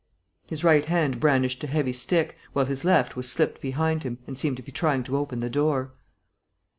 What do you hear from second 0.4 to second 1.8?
His right hand brandished a